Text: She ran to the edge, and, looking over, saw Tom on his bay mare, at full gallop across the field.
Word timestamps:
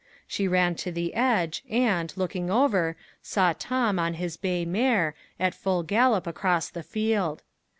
She 0.25 0.47
ran 0.47 0.73
to 0.77 0.91
the 0.91 1.13
edge, 1.13 1.63
and, 1.69 2.11
looking 2.15 2.49
over, 2.49 2.97
saw 3.21 3.53
Tom 3.53 3.99
on 3.99 4.15
his 4.15 4.35
bay 4.35 4.65
mare, 4.65 5.13
at 5.39 5.53
full 5.53 5.83
gallop 5.83 6.25
across 6.25 6.71
the 6.71 6.81
field. 6.81 7.43